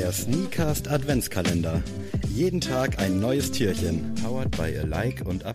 Der 0.00 0.12
Sneakast 0.12 0.88
Adventskalender. 0.88 1.82
Jeden 2.34 2.62
Tag 2.62 2.98
ein 2.98 3.20
neues 3.20 3.52
Türchen. 3.52 4.14
Powered 4.24 4.50
by 4.52 4.78
a 4.78 4.86
Like 4.86 5.26
und 5.26 5.44
A+. 5.44 5.52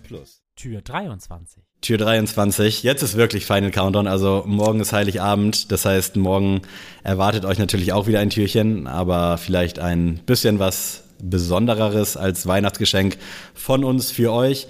Tür 0.55 0.81
23. 0.83 1.63
Tür 1.81 1.97
23. 1.97 2.83
Jetzt 2.83 3.01
ist 3.01 3.17
wirklich 3.17 3.47
Final 3.47 3.71
Countdown. 3.71 4.05
Also 4.05 4.43
morgen 4.45 4.81
ist 4.81 4.93
Heiligabend. 4.93 5.71
Das 5.71 5.85
heißt, 5.85 6.15
morgen 6.17 6.61
erwartet 7.03 7.43
euch 7.43 7.57
natürlich 7.57 7.91
auch 7.91 8.05
wieder 8.05 8.19
ein 8.19 8.29
Türchen, 8.29 8.85
aber 8.85 9.39
vielleicht 9.39 9.79
ein 9.79 10.19
bisschen 10.27 10.59
was 10.59 11.05
Besondereres 11.19 12.15
als 12.15 12.45
Weihnachtsgeschenk 12.45 13.17
von 13.55 13.83
uns 13.83 14.11
für 14.11 14.31
euch. 14.31 14.67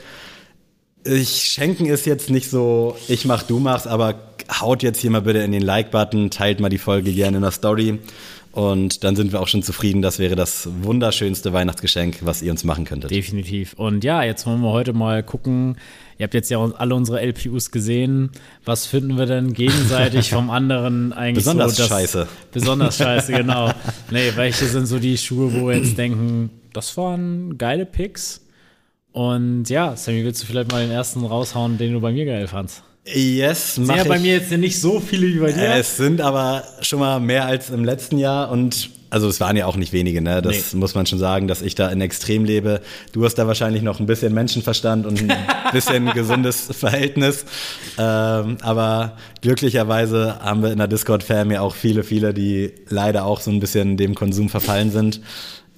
Ich 1.04 1.44
schenken 1.44 1.88
ist 1.88 2.06
jetzt 2.06 2.30
nicht 2.30 2.50
so, 2.50 2.96
ich 3.10 3.26
mach, 3.26 3.44
du 3.44 3.60
machst, 3.60 3.88
aber 3.88 4.16
haut 4.52 4.84
jetzt 4.84 5.00
hier 5.00 5.12
mal 5.12 5.22
bitte 5.22 5.40
in 5.40 5.52
den 5.52 5.62
Like-Button, 5.62 6.32
teilt 6.32 6.60
mal 6.60 6.70
die 6.70 6.78
Folge 6.78 7.12
gerne 7.12 7.38
in 7.38 7.44
der 7.44 7.52
Story. 7.52 8.00
Und 8.56 9.04
dann 9.04 9.18
sind 9.18 9.34
wir 9.34 9.42
auch 9.42 9.50
schon 9.50 9.64
zufrieden. 9.64 10.02
Das 10.02 10.18
wäre 10.18 10.36
das 10.38 10.70
wunderschönste 10.82 11.52
Weihnachtsgeschenk, 11.52 12.20
was 12.22 12.42
ihr 12.42 12.52
uns 12.52 12.64
machen 12.64 12.86
könntet. 12.86 13.12
Definitiv. 13.12 13.74
Und 13.74 14.06
ja, 14.06 14.24
jetzt 14.24 14.46
wollen 14.48 14.62
wir 14.62 14.72
heute 14.72 14.94
mal 14.94 15.24
gucken. 15.24 15.76
Ihr 16.18 16.24
habt 16.24 16.34
jetzt 16.34 16.50
ja 16.50 16.60
alle 16.64 16.96
unsere 16.96 17.20
LPUs 17.20 17.72
gesehen. 17.72 18.32
Was 18.64 18.86
finden 18.86 19.18
wir 19.18 19.26
denn 19.26 19.52
gegenseitig 19.54 20.30
vom 20.30 20.50
anderen 20.50 21.12
eigentlich 21.12 21.44
Besonders 21.44 21.76
so? 21.76 21.82
dass- 21.84 21.90
scheiße. 21.90 22.28
Besonders 22.54 22.98
scheiße, 22.98 23.34
genau. 23.34 23.72
Nee, 24.10 24.32
welche 24.36 24.66
sind 24.68 24.86
so 24.86 25.00
die 25.00 25.18
Schuhe, 25.18 25.54
wo 25.54 25.68
wir 25.68 25.76
jetzt 25.78 25.98
denken, 25.98 26.50
das 26.72 26.96
waren 26.96 27.58
geile 27.58 27.86
Picks? 27.86 28.42
Und 29.12 29.70
ja, 29.70 29.98
Sammy, 29.98 30.24
willst 30.24 30.42
du 30.44 30.48
vielleicht 30.48 30.72
mal 30.72 30.82
den 30.82 30.92
ersten 30.92 31.26
raushauen, 31.26 31.78
den 31.78 31.92
du 31.92 32.00
bei 32.00 32.14
mir 32.14 32.24
geil 32.26 32.48
fandst? 32.48 32.84
Yes, 33.08 33.76
Sind 33.76 33.86
mach 33.88 33.98
ja 33.98 34.04
bei 34.04 34.18
mir 34.20 34.34
jetzt 34.34 34.52
nicht 34.52 34.80
so 34.82 35.00
viele 35.00 35.28
wie 35.28 35.40
bei 35.40 35.52
dir. 35.52 35.76
Es 35.76 35.96
sind 35.98 36.22
aber 36.22 36.64
schon 36.82 37.00
mal 37.00 37.20
mehr 37.20 37.46
als 37.46 37.70
im 37.70 37.84
letzten 37.86 38.18
Jahr 38.18 38.50
und 38.52 38.90
also 39.12 39.30
es 39.30 39.40
waren 39.40 39.56
ja 39.56 39.68
auch 39.68 39.78
nicht 39.78 39.94
wenige, 39.94 40.22
ne? 40.22 40.42
Das 40.42 40.74
Nee. 40.74 40.80
muss 40.80 40.96
man 40.96 41.06
schon 41.06 41.20
sagen, 41.20 41.48
dass 41.48 41.62
ich 41.62 41.76
da 41.76 41.88
in 41.90 42.02
Extrem 42.02 42.44
lebe. 42.44 42.82
Du 43.14 43.24
hast 43.24 43.36
da 43.36 43.48
wahrscheinlich 43.48 43.82
noch 43.84 44.00
ein 44.00 44.08
bisschen 44.08 44.34
Menschenverstand 44.34 45.06
und 45.06 45.22
ein 45.22 45.32
bisschen 45.72 46.12
gesundes 46.14 46.68
Verhältnis. 46.72 47.46
Ähm, 47.98 48.58
aber 48.62 49.16
glücklicherweise 49.42 50.40
haben 50.42 50.64
wir 50.64 50.72
in 50.72 50.80
der 50.80 50.88
Discord-Fam 50.88 51.52
ja 51.52 51.62
auch 51.62 51.76
viele, 51.76 52.04
viele, 52.04 52.34
die 52.34 52.74
leider 52.90 53.26
auch 53.26 53.40
so 53.40 53.52
ein 53.52 53.60
bisschen 53.60 53.96
dem 53.98 54.16
Konsum 54.16 54.50
verfallen 54.50 54.92
sind. 54.92 55.22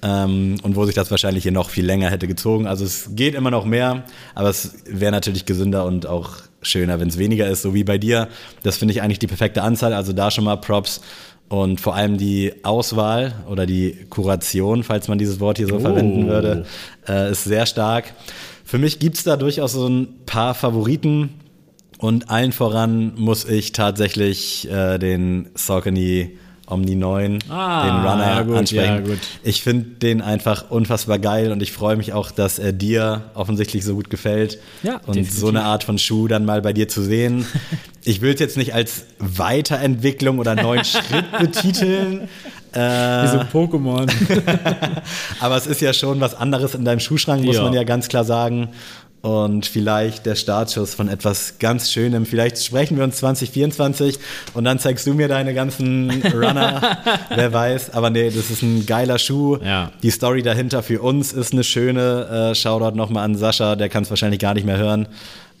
Ähm, 0.02 0.56
und 0.62 0.76
wo 0.76 0.84
sich 0.84 0.94
das 0.94 1.10
wahrscheinlich 1.10 1.42
hier 1.42 1.52
noch 1.52 1.70
viel 1.70 1.84
länger 1.84 2.08
hätte 2.10 2.28
gezogen. 2.28 2.66
Also 2.66 2.84
es 2.84 3.10
geht 3.16 3.34
immer 3.34 3.50
noch 3.50 3.64
mehr, 3.64 4.04
aber 4.34 4.48
es 4.48 4.74
wäre 4.88 5.10
natürlich 5.10 5.44
gesünder 5.44 5.84
und 5.86 6.06
auch 6.06 6.36
schöner, 6.62 7.00
wenn 7.00 7.08
es 7.08 7.18
weniger 7.18 7.48
ist, 7.48 7.62
so 7.62 7.74
wie 7.74 7.84
bei 7.84 7.98
dir. 7.98 8.28
Das 8.62 8.76
finde 8.76 8.92
ich 8.92 9.02
eigentlich 9.02 9.18
die 9.18 9.26
perfekte 9.26 9.62
Anzahl. 9.62 9.92
Also 9.92 10.12
da 10.12 10.30
schon 10.30 10.44
mal 10.44 10.56
Props. 10.56 11.00
Und 11.48 11.80
vor 11.80 11.94
allem 11.94 12.18
die 12.18 12.52
Auswahl 12.62 13.32
oder 13.48 13.64
die 13.64 13.96
Kuration, 14.10 14.84
falls 14.84 15.08
man 15.08 15.16
dieses 15.18 15.40
Wort 15.40 15.56
hier 15.56 15.66
so 15.66 15.76
Oh. 15.76 15.80
verwenden 15.80 16.28
würde, 16.28 16.66
äh, 17.08 17.30
ist 17.32 17.44
sehr 17.44 17.64
stark. 17.64 18.12
Für 18.64 18.76
mich 18.76 18.98
gibt's 18.98 19.24
da 19.24 19.36
durchaus 19.38 19.72
so 19.72 19.88
ein 19.88 20.08
paar 20.26 20.54
Favoriten. 20.54 21.30
Und 21.96 22.30
allen 22.30 22.52
voran 22.52 23.14
muss 23.16 23.46
ich 23.46 23.72
tatsächlich 23.72 24.70
äh, 24.70 24.98
den 24.98 25.48
Saucony 25.54 26.36
Omni 26.70 26.94
9, 26.94 27.38
Ah, 27.48 27.84
den 27.84 28.06
Runner 28.10 28.26
ja 28.26 28.42
gut, 28.42 28.56
ansprechen. 28.56 28.84
ja 28.94 29.00
gut. 29.00 29.18
Ich 29.42 29.62
finde 29.62 29.86
den 30.02 30.20
einfach 30.20 30.70
unfassbar 30.70 31.18
geil 31.18 31.50
und 31.52 31.62
ich 31.62 31.72
freue 31.72 31.96
mich 31.96 32.12
auch, 32.12 32.30
dass 32.30 32.58
er 32.58 32.72
dir 32.72 33.22
offensichtlich 33.34 33.84
so 33.84 33.94
gut 33.94 34.10
gefällt. 34.10 34.58
Ja, 34.82 34.96
und 35.06 35.16
definitiv. 35.16 35.38
so 35.38 35.48
eine 35.48 35.62
Art 35.64 35.84
von 35.84 35.98
Schuh 35.98 36.28
dann 36.28 36.44
mal 36.44 36.60
bei 36.62 36.72
dir 36.72 36.88
zu 36.88 37.02
sehen. 37.02 37.46
Ich 38.04 38.22
will 38.22 38.32
es 38.32 38.40
jetzt 38.40 38.56
nicht 38.56 38.72
als 38.72 39.04
Weiterentwicklung 39.18 40.38
oder 40.38 40.54
neuen 40.54 40.82
Schritt 40.84 41.30
betiteln. 41.38 42.28
Äh, 42.72 42.78
Wie 42.80 43.28
so 43.28 43.38
Pokémon. 43.52 44.08
aber 45.40 45.56
es 45.56 45.66
ist 45.66 45.80
ja 45.82 45.92
schon 45.92 46.20
was 46.20 46.34
anderes 46.34 46.74
in 46.74 46.84
deinem 46.86 47.00
Schuhschrank, 47.00 47.44
muss 47.44 47.56
Ja. 47.56 47.62
man 47.64 47.72
ja 47.74 47.82
ganz 47.84 48.08
klar 48.08 48.24
sagen. 48.24 48.68
Und 49.20 49.66
vielleicht 49.66 50.26
der 50.26 50.36
Startschuss 50.36 50.94
von 50.94 51.08
etwas 51.08 51.58
ganz 51.58 51.90
Schönem. 51.90 52.24
Vielleicht 52.24 52.62
sprechen 52.64 52.96
wir 52.96 53.04
uns 53.04 53.16
2024 53.16 54.18
und 54.54 54.62
dann 54.62 54.78
zeigst 54.78 55.06
du 55.08 55.14
mir 55.14 55.26
deine 55.26 55.54
ganzen 55.54 56.22
Runner. 56.32 56.98
Wer 57.34 57.52
weiß. 57.52 57.94
Aber 57.94 58.10
nee, 58.10 58.30
das 58.30 58.50
ist 58.50 58.62
ein 58.62 58.86
geiler 58.86 59.18
Schuh. 59.18 59.58
Ja. 59.62 59.90
Die 60.02 60.10
Story 60.10 60.42
dahinter 60.42 60.84
für 60.84 61.02
uns 61.02 61.32
ist 61.32 61.52
eine 61.52 61.64
schöne. 61.64 62.50
Äh, 62.52 62.54
Shoutout 62.54 62.96
nochmal 62.96 63.24
an 63.24 63.34
Sascha, 63.34 63.74
der 63.74 63.88
kann 63.88 64.04
es 64.04 64.10
wahrscheinlich 64.10 64.38
gar 64.38 64.54
nicht 64.54 64.64
mehr 64.64 64.78
hören. 64.78 65.08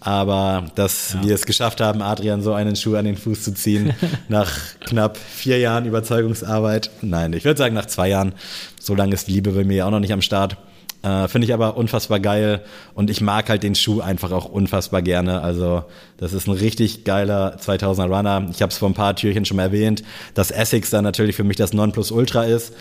Aber 0.00 0.66
dass 0.76 1.16
wir 1.22 1.34
es 1.34 1.44
geschafft 1.44 1.80
haben, 1.80 2.02
Adrian 2.02 2.40
so 2.40 2.52
einen 2.52 2.76
Schuh 2.76 2.94
an 2.94 3.04
den 3.04 3.16
Fuß 3.16 3.42
zu 3.42 3.52
ziehen, 3.52 3.94
nach 4.28 4.52
knapp 4.80 5.16
vier 5.16 5.58
Jahren 5.58 5.86
Überzeugungsarbeit. 5.86 6.90
Nein, 7.02 7.32
ich 7.32 7.44
würde 7.44 7.58
sagen 7.58 7.74
nach 7.74 7.86
zwei 7.86 8.08
Jahren. 8.08 8.32
So 8.80 8.94
lange 8.94 9.14
ist 9.14 9.26
die 9.26 9.32
Liebe 9.32 9.50
bei 9.50 9.64
mir 9.64 9.78
ja 9.78 9.86
auch 9.86 9.90
noch 9.90 9.98
nicht 9.98 10.12
am 10.12 10.22
Start. 10.22 10.56
Äh, 11.02 11.28
Finde 11.28 11.46
ich 11.46 11.54
aber 11.54 11.76
unfassbar 11.76 12.18
geil 12.18 12.62
und 12.94 13.08
ich 13.08 13.20
mag 13.20 13.48
halt 13.48 13.62
den 13.62 13.74
Schuh 13.76 14.00
einfach 14.00 14.32
auch 14.32 14.46
unfassbar 14.46 15.00
gerne. 15.00 15.42
Also 15.42 15.84
das 16.16 16.32
ist 16.32 16.48
ein 16.48 16.54
richtig 16.54 17.04
geiler 17.04 17.56
2000er 17.58 18.08
Runner. 18.08 18.48
Ich 18.50 18.62
habe 18.62 18.70
es 18.72 18.78
vor 18.78 18.90
ein 18.90 18.94
paar 18.94 19.14
Türchen 19.14 19.44
schon 19.44 19.56
mal 19.58 19.64
erwähnt, 19.64 20.02
dass 20.34 20.50
Essex 20.50 20.90
dann 20.90 21.04
natürlich 21.04 21.36
für 21.36 21.44
mich 21.44 21.56
das 21.56 21.72
Nonplusultra 21.72 22.44
ist. 22.44 22.72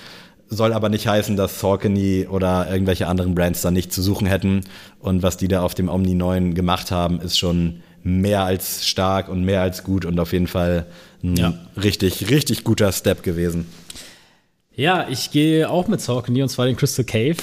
Soll 0.49 0.73
aber 0.73 0.89
nicht 0.89 1.07
heißen, 1.07 1.35
dass 1.35 1.59
Saucony 1.59 2.25
oder 2.27 2.71
irgendwelche 2.71 3.07
anderen 3.07 3.35
Brands 3.35 3.61
da 3.61 3.69
nicht 3.69 3.91
zu 3.93 4.01
suchen 4.01 4.25
hätten. 4.27 4.61
Und 4.99 5.21
was 5.21 5.37
die 5.37 5.47
da 5.49 5.61
auf 5.61 5.75
dem 5.75 5.89
Omni 5.89 6.15
9 6.15 6.55
gemacht 6.55 6.89
haben, 6.89 7.19
ist 7.21 7.37
schon 7.37 7.83
mehr 8.01 8.43
als 8.45 8.87
stark 8.87 9.27
und 9.29 9.43
mehr 9.43 9.61
als 9.61 9.83
gut 9.83 10.05
und 10.05 10.17
auf 10.19 10.31
jeden 10.31 10.47
Fall 10.47 10.85
ein 11.21 11.35
Ja. 11.35 11.53
richtig, 11.75 12.29
richtig 12.29 12.63
guter 12.63 12.91
Step 12.93 13.21
gewesen. 13.23 13.67
ja, 14.73 15.07
ich 15.09 15.31
gehe 15.31 15.69
auch 15.69 15.87
mit 15.87 15.99
Saucony 16.01 16.41
und 16.41 16.49
zwar 16.49 16.65
den 16.67 16.77
Crystal 16.77 17.03
Cave. 17.05 17.35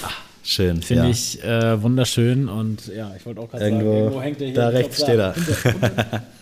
Schön. 0.45 0.83
Finde 0.83 1.05
ja. 1.05 1.11
ich 1.11 1.43
äh, 1.43 1.83
wunderschön 1.83 2.49
und 2.49 2.87
ja, 2.95 3.13
ich 3.17 3.25
wollte 3.25 3.41
auch 3.41 3.51
gerade 3.51 3.65
sagen, 3.65 3.81
Irgendwo, 3.81 4.21
hängt 4.21 4.41
der 4.41 4.49
hier. 4.49 4.57
da 4.57 4.69
rechts 4.69 5.03
steht 5.03 5.19
er. 5.19 5.35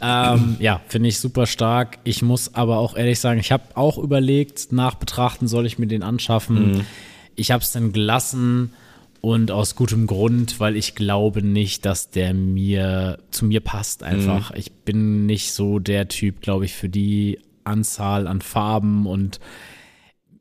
Ähm, 0.00 0.56
ja, 0.60 0.82
finde 0.88 1.08
ich 1.08 1.18
super 1.18 1.46
stark. 1.46 1.98
Ich 2.04 2.20
muss 2.20 2.54
aber 2.54 2.76
auch 2.78 2.96
ehrlich 2.96 3.18
sagen, 3.18 3.40
ich 3.40 3.50
habe 3.50 3.64
auch 3.74 3.96
überlegt, 3.96 4.72
nach 4.72 4.96
Betrachten 4.96 5.48
soll 5.48 5.64
ich 5.64 5.78
mir 5.78 5.86
den 5.86 6.02
anschaffen. 6.02 6.72
Mhm. 6.72 6.86
Ich 7.34 7.50
habe 7.50 7.62
es 7.62 7.72
dann 7.72 7.92
gelassen 7.92 8.72
und 9.20 9.50
aus 9.50 9.74
gutem 9.74 10.06
Grund, 10.06 10.60
weil 10.60 10.76
ich 10.76 10.94
glaube 10.94 11.42
nicht, 11.42 11.86
dass 11.86 12.10
der 12.10 12.34
mir 12.34 13.18
zu 13.30 13.46
mir 13.46 13.60
passt 13.60 14.02
einfach. 14.02 14.50
Mhm. 14.50 14.58
Ich 14.58 14.72
bin 14.72 15.26
nicht 15.26 15.52
so 15.52 15.78
der 15.78 16.08
Typ, 16.08 16.42
glaube 16.42 16.66
ich, 16.66 16.74
für 16.74 16.90
die 16.90 17.40
Anzahl 17.64 18.26
an 18.26 18.42
Farben 18.42 19.06
und 19.06 19.40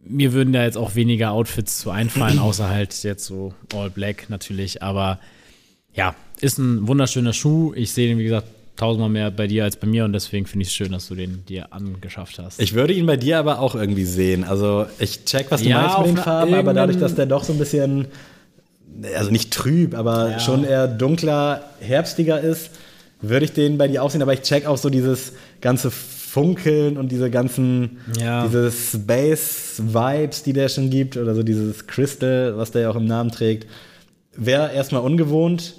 mir 0.05 0.33
würden 0.33 0.53
da 0.53 0.63
jetzt 0.63 0.77
auch 0.77 0.95
weniger 0.95 1.31
Outfits 1.31 1.79
zu 1.79 1.89
einfallen, 1.91 2.39
außer 2.39 2.69
halt 2.69 3.03
jetzt 3.03 3.25
so 3.25 3.53
All 3.75 3.89
Black 3.89 4.29
natürlich. 4.29 4.81
Aber 4.83 5.19
ja, 5.93 6.15
ist 6.41 6.57
ein 6.57 6.87
wunderschöner 6.87 7.33
Schuh. 7.33 7.73
Ich 7.75 7.91
sehe 7.93 8.07
den, 8.07 8.17
wie 8.17 8.23
gesagt, 8.23 8.47
tausendmal 8.75 9.09
mehr 9.09 9.29
bei 9.29 9.45
dir 9.47 9.63
als 9.65 9.75
bei 9.75 9.85
mir 9.87 10.03
und 10.03 10.13
deswegen 10.13 10.47
finde 10.47 10.63
ich 10.63 10.69
es 10.69 10.73
schön, 10.73 10.91
dass 10.91 11.07
du 11.07 11.13
den 11.15 11.45
dir 11.45 11.71
angeschafft 11.73 12.39
hast. 12.39 12.59
Ich 12.59 12.73
würde 12.73 12.91
ihn 12.93 13.05
bei 13.05 13.17
dir 13.17 13.37
aber 13.37 13.59
auch 13.59 13.75
irgendwie 13.75 14.03
sehen. 14.03 14.43
Also 14.43 14.87
ich 14.97 15.25
check, 15.25 15.51
was 15.51 15.61
du 15.61 15.69
Ja, 15.69 15.81
meinst 15.81 15.97
mit 15.99 16.07
den 16.07 16.17
Farben, 16.17 16.53
aber 16.55 16.73
dadurch, 16.73 16.97
dass 16.97 17.13
der 17.13 17.27
doch 17.27 17.43
so 17.43 17.53
ein 17.53 17.59
bisschen, 17.59 18.07
also 19.15 19.29
nicht 19.29 19.51
trüb, 19.51 19.93
aber 19.95 20.31
Ja. 20.31 20.39
schon 20.39 20.63
eher 20.63 20.87
dunkler, 20.87 21.63
herbstiger 21.81 22.41
ist, 22.41 22.71
würde 23.21 23.45
ich 23.45 23.53
den 23.53 23.77
bei 23.77 23.87
dir 23.87 24.01
auch 24.03 24.09
sehen. 24.09 24.23
Aber 24.23 24.33
ich 24.33 24.41
check 24.41 24.65
auch 24.65 24.77
so 24.77 24.89
dieses 24.89 25.33
ganze 25.61 25.91
Funkeln 26.33 26.97
und 26.97 27.11
diese 27.11 27.29
ganzen, 27.29 27.97
Ja. 28.19 28.43
diese 28.47 28.71
Space-Vibes, 28.71 30.41
die 30.41 30.53
der 30.53 30.67
schon 30.67 30.89
gibt, 30.89 31.15
oder 31.15 31.35
so 31.35 31.43
dieses 31.43 31.85
Crystal, 31.85 32.57
was 32.57 32.71
der 32.71 32.81
ja 32.83 32.89
auch 32.89 32.95
im 32.95 33.05
Namen 33.05 33.29
trägt. 33.29 33.67
Wäre 34.35 34.73
erstmal 34.73 35.03
ungewohnt, 35.03 35.75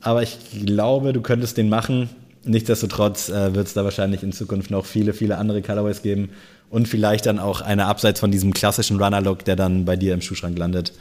aber 0.00 0.24
ich 0.24 0.38
glaube, 0.66 1.12
du 1.12 1.20
könntest 1.20 1.56
den 1.56 1.68
machen. 1.68 2.08
Nichtsdestotrotz 2.44 3.28
äh, 3.28 3.54
wird 3.54 3.68
es 3.68 3.74
da 3.74 3.84
wahrscheinlich 3.84 4.24
in 4.24 4.32
Zukunft 4.32 4.72
noch 4.72 4.86
viele, 4.86 5.12
viele 5.12 5.38
andere 5.38 5.62
Colorways 5.62 6.02
geben 6.02 6.30
und 6.68 6.88
vielleicht 6.88 7.26
dann 7.26 7.38
auch 7.38 7.60
eine 7.60 7.86
abseits 7.86 8.18
von 8.18 8.32
diesem 8.32 8.52
klassischen 8.52 9.00
Runner-Look, 9.00 9.44
der 9.44 9.54
dann 9.54 9.84
bei 9.84 9.94
dir 9.94 10.14
im 10.14 10.20
Schuhschrank 10.20 10.58
landet. 10.58 10.92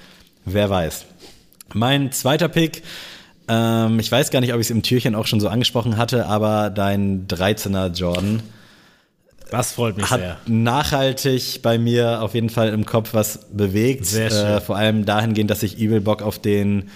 Wer 0.45 0.69
weiß. 0.69 1.05
Mein 1.73 2.11
zweiter 2.11 2.49
Pick, 2.49 2.83
ähm, 3.47 3.99
ich 3.99 4.11
weiß 4.11 4.29
gar 4.29 4.41
nicht, 4.41 4.53
ob 4.53 4.59
ich 4.59 4.67
es 4.67 4.71
im 4.71 4.83
Türchen 4.83 5.15
auch 5.15 5.25
schon 5.25 5.39
so 5.39 5.47
angesprochen 5.47 5.97
hatte, 5.97 6.27
aber 6.27 6.69
dein 6.69 7.25
13er 7.27 7.91
Jordan 7.93 8.43
das 9.51 9.73
freut 9.73 9.97
mich 9.97 10.09
hat 10.09 10.21
sehr. 10.21 10.37
nachhaltig 10.47 11.61
bei 11.61 11.77
mir 11.77 12.21
auf 12.21 12.33
jeden 12.33 12.49
Fall 12.49 12.69
im 12.69 12.85
Kopf 12.85 13.09
was 13.13 13.41
bewegt. 13.51 14.05
Sehr 14.05 14.31
schön. 14.31 14.45
Äh, 14.45 14.61
vor 14.61 14.77
allem 14.77 15.05
dahingehend, 15.05 15.51
dass 15.51 15.61
ich 15.61 15.77
übel 15.77 15.99
Bock 15.99 16.21
auf 16.21 16.39
den 16.39 16.89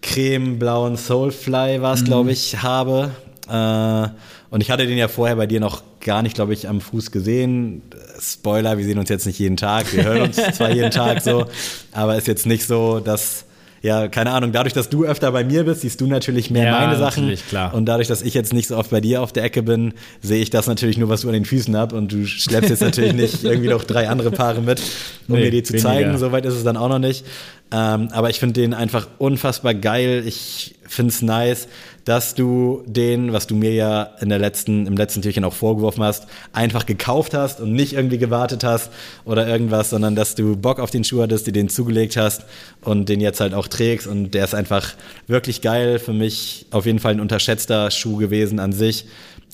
cremeblauen 0.00 0.96
Soulfly 0.96 1.82
war 1.82 1.94
es, 1.94 2.04
glaube 2.04 2.30
ich, 2.30 2.62
habe. 2.62 3.10
Äh, 3.48 4.08
und 4.50 4.62
ich 4.62 4.70
hatte 4.70 4.86
den 4.86 4.98
ja 4.98 5.08
vorher 5.08 5.34
bei 5.34 5.46
dir 5.46 5.58
noch 5.58 5.82
gar 6.00 6.22
nicht, 6.22 6.36
glaube 6.36 6.54
ich, 6.54 6.68
am 6.68 6.80
Fuß 6.80 7.10
gesehen. 7.10 7.82
Spoiler, 8.20 8.78
wir 8.78 8.84
sehen 8.84 8.98
uns 8.98 9.08
jetzt 9.08 9.26
nicht 9.26 9.40
jeden 9.40 9.56
Tag. 9.56 9.92
Wir 9.92 10.04
hören 10.04 10.22
uns 10.22 10.36
zwar 10.54 10.70
jeden 10.70 10.92
Tag 10.92 11.22
so, 11.22 11.46
aber 11.92 12.16
ist 12.16 12.28
jetzt 12.28 12.46
nicht 12.46 12.66
so, 12.66 13.00
dass 13.00 13.44
ja, 13.82 14.08
keine 14.08 14.32
Ahnung, 14.32 14.52
dadurch, 14.52 14.74
dass 14.74 14.90
du 14.90 15.04
öfter 15.04 15.32
bei 15.32 15.42
mir 15.42 15.64
bist, 15.64 15.80
siehst 15.80 16.00
du 16.00 16.06
natürlich 16.06 16.50
mehr 16.50 16.66
Ja, 16.66 16.80
meine 16.80 16.98
Sachen. 16.98 17.22
natürlich, 17.24 17.48
klar. 17.48 17.72
Und 17.72 17.86
dadurch, 17.86 18.08
dass 18.08 18.20
ich 18.22 18.34
jetzt 18.34 18.52
nicht 18.52 18.68
so 18.68 18.76
oft 18.76 18.90
bei 18.90 19.00
dir 19.00 19.22
auf 19.22 19.32
der 19.32 19.42
Ecke 19.44 19.62
bin, 19.62 19.94
sehe 20.20 20.42
ich 20.42 20.50
das 20.50 20.66
natürlich 20.66 20.98
nur, 20.98 21.08
was 21.08 21.22
du 21.22 21.28
an 21.28 21.34
den 21.34 21.44
Füßen 21.46 21.74
hast. 21.76 21.92
Und 21.92 22.12
du 22.12 22.26
schleppst 22.26 22.68
jetzt 22.70 22.82
natürlich 22.82 23.14
nicht 23.14 23.42
irgendwie 23.44 23.68
noch 23.70 23.84
drei 23.84 24.08
andere 24.08 24.30
Paare 24.30 24.60
mit, 24.60 24.80
um 25.28 25.36
Nee, 25.36 25.44
mir 25.44 25.50
die 25.50 25.62
zu 25.62 25.72
weniger. 25.72 25.88
zeigen. 25.88 26.18
Soweit 26.18 26.44
ist 26.44 26.54
es 26.54 26.64
dann 26.64 26.76
auch 26.76 26.88
noch 26.90 26.98
nicht. 26.98 27.24
Ähm, 27.72 28.08
aber 28.12 28.30
ich 28.30 28.38
finde 28.40 28.60
den 28.60 28.74
einfach 28.74 29.06
unfassbar 29.18 29.74
geil. 29.74 30.24
Ich 30.26 30.74
finde 30.86 31.10
es 31.12 31.22
nice, 31.22 31.68
dass 32.04 32.34
du 32.34 32.82
den, 32.86 33.32
was 33.32 33.46
du 33.46 33.54
mir 33.54 33.72
ja 33.72 34.02
in 34.20 34.28
der 34.28 34.38
letzten, 34.38 34.86
im 34.86 34.96
letzten 34.96 35.22
Türchen 35.22 35.44
auch 35.44 35.52
vorgeworfen 35.52 36.02
hast, 36.02 36.26
einfach 36.52 36.86
gekauft 36.86 37.34
hast 37.34 37.60
und 37.60 37.72
nicht 37.72 37.92
irgendwie 37.92 38.18
gewartet 38.18 38.64
hast 38.64 38.90
oder 39.24 39.46
irgendwas, 39.46 39.90
sondern 39.90 40.14
dass 40.14 40.34
du 40.34 40.56
Bock 40.56 40.80
auf 40.80 40.90
den 40.90 41.04
Schuh 41.04 41.22
hattest, 41.22 41.46
dir 41.46 41.52
den 41.52 41.68
zugelegt 41.68 42.16
hast 42.16 42.44
und 42.82 43.08
den 43.08 43.20
jetzt 43.20 43.40
halt 43.40 43.54
auch 43.54 43.68
trägst. 43.68 44.06
Und 44.06 44.32
der 44.32 44.44
ist 44.44 44.54
einfach 44.54 44.94
wirklich 45.26 45.60
geil. 45.60 45.98
Für 45.98 46.12
mich 46.12 46.66
auf 46.70 46.86
jeden 46.86 46.98
Fall 46.98 47.12
ein 47.12 47.20
unterschätzter 47.20 47.90
Schuh 47.90 48.16
gewesen 48.16 48.58
an 48.58 48.72
sich. 48.72 49.06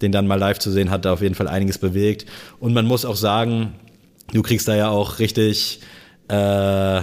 Den 0.02 0.12
dann 0.12 0.26
mal 0.26 0.38
live 0.38 0.58
zu 0.58 0.70
sehen, 0.70 0.90
hat 0.90 1.04
da 1.04 1.14
auf 1.14 1.22
jeden 1.22 1.34
Fall 1.34 1.48
einiges 1.48 1.78
bewegt. 1.78 2.26
Und 2.60 2.74
man 2.74 2.86
muss 2.86 3.04
auch 3.04 3.16
sagen, 3.16 3.72
du 4.32 4.42
kriegst 4.42 4.68
da 4.68 4.76
ja 4.76 4.90
auch 4.90 5.18
richtig 5.18 5.80
äh, 6.28 6.34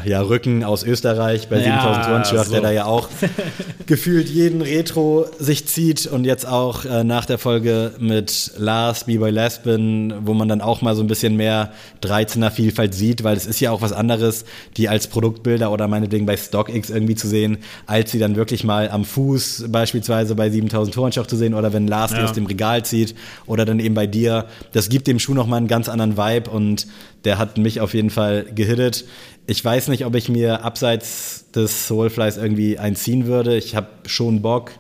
ja, 0.10 0.22
Rücken 0.22 0.64
aus 0.66 0.84
Österreich 0.84 1.48
bei 1.48 1.58
Ja, 1.58 1.82
7000 1.82 2.06
Turnschuhe, 2.06 2.44
so. 2.44 2.52
der 2.52 2.62
da 2.62 2.72
ja 2.72 2.86
auch 2.86 3.08
gefühlt 3.86 4.28
jeden 4.30 4.62
Retro 4.62 5.26
sich 5.40 5.66
zieht 5.66 6.08
und 6.08 6.26
jetzt 6.26 6.46
auch 6.46 6.84
äh, 6.86 7.04
nach 7.06 7.26
der 7.26 7.38
Folge 7.38 7.92
mit 8.00 8.52
Lars, 8.58 9.06
B-Boy 9.06 9.32
Lesbin, 9.32 10.14
wo 10.26 10.34
man 10.34 10.48
dann 10.50 10.60
auch 10.62 10.82
mal 10.82 10.94
so 10.96 11.02
ein 11.02 11.08
bisschen 11.08 11.38
mehr 11.38 11.72
13er 12.04 12.52
Vielfalt 12.52 12.94
sieht, 12.94 13.24
weil 13.24 13.38
es 13.38 13.46
ist 13.46 13.60
ja 13.62 13.72
auch 13.72 13.82
was 13.82 13.94
anderes, 13.94 14.44
die 14.76 14.90
als 14.90 15.08
Produktbilder 15.08 15.72
oder 15.72 15.88
meinetwegen 15.88 16.26
bei 16.26 16.36
StockX 16.36 16.90
irgendwie 16.90 17.16
zu 17.16 17.28
sehen, 17.30 17.60
als 17.86 18.12
sie 18.12 18.20
dann 18.20 18.36
wirklich 18.36 18.64
mal 18.66 18.90
am 18.90 19.06
Fuß 19.06 19.66
beispielsweise 19.70 20.36
bei 20.36 20.50
7000 20.50 20.94
Turnschuhe 20.94 21.28
zu 21.28 21.38
sehen 21.38 21.54
oder 21.54 21.72
wenn 21.72 21.88
Lars 21.88 22.12
die 22.12 22.18
Ja. 22.18 22.26
aus 22.26 22.34
dem 22.34 22.46
Regal 22.46 22.84
zieht 22.84 23.16
oder 23.46 23.64
dann 23.64 23.80
eben 23.80 23.96
bei 23.96 24.06
dir. 24.08 24.46
Das 24.74 24.90
gibt 24.90 25.08
dem 25.08 25.20
Schuh 25.20 25.34
nochmal 25.34 25.58
einen 25.58 25.68
ganz 25.68 25.88
anderen 25.88 26.18
Vibe 26.18 26.50
und 26.50 26.88
der 27.26 27.38
hat 27.38 27.58
mich 27.58 27.80
auf 27.80 27.94
jeden 27.94 28.10
Fall 28.10 28.46
gehittet. 28.54 29.06
Ich 29.48 29.64
weiß 29.64 29.88
nicht, 29.90 30.06
ob 30.06 30.16
ich 30.16 30.30
mir 30.30 30.64
abseits 30.64 31.46
des 31.52 31.88
Soulflies 31.88 32.38
irgendwie 32.38 32.78
einziehen 32.78 33.26
würde. 33.26 33.58
Ich 33.58 33.76
habe 33.76 33.88
schon 34.06 34.42
Bock, 34.42 34.72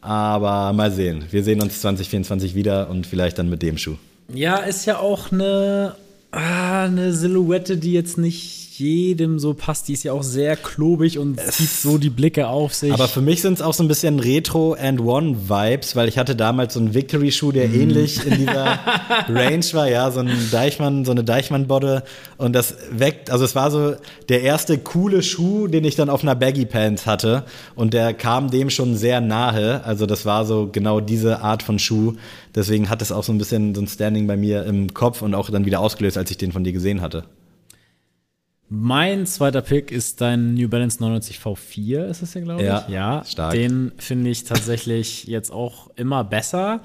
aber 0.00 0.72
mal 0.72 0.90
sehen. 0.90 1.24
Wir 1.30 1.42
sehen 1.44 1.60
uns 1.60 1.80
2024 1.80 2.54
wieder 2.54 2.88
und 2.90 3.06
vielleicht 3.06 3.38
dann 3.38 3.50
mit 3.50 3.62
dem 3.62 3.78
Schuh. 3.78 3.96
Ja, 4.32 4.56
ist 4.58 4.86
ja 4.86 4.98
auch 4.98 5.32
eine, 5.32 5.94
ah, 6.30 6.84
eine 6.84 7.12
Silhouette, 7.12 7.76
die 7.76 7.92
jetzt 7.92 8.18
nicht 8.18 8.67
jedem 8.78 9.38
so 9.38 9.54
passt. 9.54 9.88
Die 9.88 9.92
ist 9.92 10.04
ja 10.04 10.12
auch 10.12 10.22
sehr 10.22 10.56
klobig 10.56 11.18
und 11.18 11.40
zieht 11.40 11.70
so 11.70 11.98
die 11.98 12.10
Blicke 12.10 12.48
auf 12.48 12.74
sich. 12.74 12.92
Aber 12.92 13.08
für 13.08 13.20
mich 13.20 13.42
sind 13.42 13.54
es 13.54 13.62
auch 13.62 13.74
so 13.74 13.82
ein 13.82 13.88
bisschen 13.88 14.20
Retro 14.20 14.74
and 14.74 15.00
One 15.00 15.36
Vibes, 15.48 15.96
weil 15.96 16.08
ich 16.08 16.18
hatte 16.18 16.36
damals 16.36 16.74
so 16.74 16.80
einen 16.80 16.94
Victory 16.94 17.32
Schuh, 17.32 17.52
der 17.52 17.72
ähnlich 17.72 18.24
in 18.24 18.38
dieser 18.38 18.78
Range 19.28 19.64
war, 19.72 19.88
ja, 19.88 20.10
so 20.10 20.20
ein 20.20 20.30
Deichmann, 20.50 21.04
so 21.04 21.10
eine 21.10 21.24
Deichmann 21.24 21.66
Bodde 21.66 22.02
und 22.36 22.52
das 22.54 22.76
weckt, 22.90 23.30
also 23.30 23.44
es 23.44 23.54
war 23.54 23.70
so 23.70 23.94
der 24.28 24.42
erste 24.42 24.78
coole 24.78 25.22
Schuh, 25.22 25.66
den 25.66 25.84
ich 25.84 25.96
dann 25.96 26.10
auf 26.10 26.22
einer 26.22 26.34
Baggy 26.34 26.66
Pants 26.66 27.06
hatte 27.06 27.44
und 27.74 27.94
der 27.94 28.14
kam 28.14 28.50
dem 28.50 28.70
schon 28.70 28.96
sehr 28.96 29.20
nahe, 29.20 29.84
also 29.84 30.06
das 30.06 30.24
war 30.24 30.44
so 30.44 30.68
genau 30.70 31.00
diese 31.00 31.40
Art 31.40 31.62
von 31.62 31.78
Schuh, 31.78 32.14
deswegen 32.54 32.88
hat 32.88 33.02
es 33.02 33.12
auch 33.12 33.24
so 33.24 33.32
ein 33.32 33.38
bisschen 33.38 33.74
so 33.74 33.80
ein 33.80 33.88
Standing 33.88 34.26
bei 34.26 34.36
mir 34.36 34.64
im 34.64 34.94
Kopf 34.94 35.22
und 35.22 35.34
auch 35.34 35.50
dann 35.50 35.64
wieder 35.64 35.80
ausgelöst, 35.80 36.16
als 36.16 36.30
ich 36.30 36.38
den 36.38 36.52
von 36.52 36.64
dir 36.64 36.72
gesehen 36.72 37.00
hatte. 37.00 37.24
Mein 38.70 39.24
zweiter 39.26 39.62
Pick 39.62 39.90
ist 39.90 40.20
dein 40.20 40.52
New 40.54 40.68
Balance 40.68 40.98
99 41.00 41.38
V4, 41.38 42.04
ist 42.06 42.22
es 42.22 42.34
ja, 42.34 42.40
glaube 42.42 42.60
ich. 42.60 42.66
Ja, 42.68 42.84
ja 42.88 43.24
stark. 43.24 43.52
Den 43.52 43.92
finde 43.96 44.28
ich 44.30 44.44
tatsächlich 44.44 45.24
jetzt 45.24 45.50
auch 45.50 45.90
immer 45.96 46.22
besser. 46.22 46.80